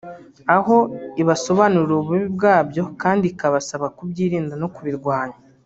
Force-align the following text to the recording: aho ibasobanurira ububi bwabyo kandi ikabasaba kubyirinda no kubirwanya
aho 0.55 0.77
ibasobanurira 1.21 1.93
ububi 1.95 2.25
bwabyo 2.35 2.83
kandi 3.01 3.23
ikabasaba 3.31 3.85
kubyirinda 3.97 4.53
no 4.61 4.67
kubirwanya 4.75 5.37